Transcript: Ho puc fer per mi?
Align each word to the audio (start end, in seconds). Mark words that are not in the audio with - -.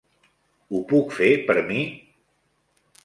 Ho 0.71 0.79
puc 0.93 1.13
fer 1.19 1.29
per 1.51 1.57
mi? 1.69 1.85